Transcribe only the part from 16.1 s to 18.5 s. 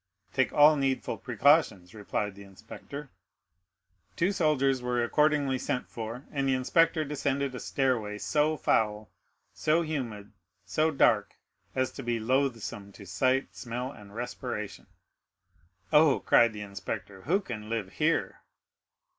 cried the inspector, "who can live here?"